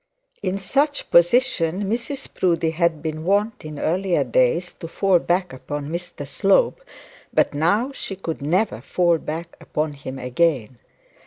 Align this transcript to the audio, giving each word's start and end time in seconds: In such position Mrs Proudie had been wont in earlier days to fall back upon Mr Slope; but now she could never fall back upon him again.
In 0.41 0.57
such 0.57 1.11
position 1.11 1.83
Mrs 1.87 2.33
Proudie 2.33 2.71
had 2.71 3.03
been 3.03 3.23
wont 3.23 3.63
in 3.63 3.77
earlier 3.77 4.23
days 4.23 4.73
to 4.73 4.87
fall 4.87 5.19
back 5.19 5.53
upon 5.53 5.89
Mr 5.89 6.25
Slope; 6.27 6.81
but 7.31 7.53
now 7.53 7.91
she 7.91 8.15
could 8.15 8.41
never 8.41 8.81
fall 8.81 9.19
back 9.19 9.55
upon 9.61 9.93
him 9.93 10.17
again. 10.17 10.79